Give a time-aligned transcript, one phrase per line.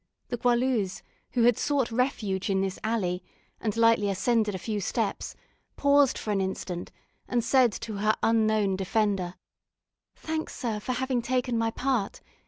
[0.29, 1.03] The Goualeuse,
[1.33, 3.23] who had sought refuge in this alley,
[3.59, 5.35] and lightly ascended a few steps,
[5.75, 6.91] paused for an instant,
[7.27, 9.35] and said to her unknown defender,
[10.15, 12.19] "Thanks, sir, for having taken my part.